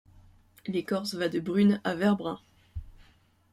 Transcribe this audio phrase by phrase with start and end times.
[0.65, 2.39] L'écorce va de brune à vert-brun.